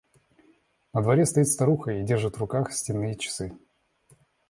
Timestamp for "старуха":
1.47-1.91